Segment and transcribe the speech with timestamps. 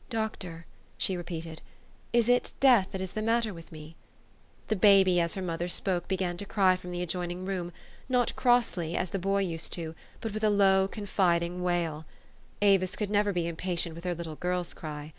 [0.20, 0.64] "Doctor,"
[0.96, 1.60] she repeated,
[2.12, 3.96] "is it death that is the matter with me?"
[4.68, 7.72] The baby, as her mother spoke, began to cry from the adjoining room;
[8.08, 12.06] not cross!}', as the boy used to, but with a low, confiding wail.
[12.60, 15.12] Avis could never be impatient with her little girl's cry.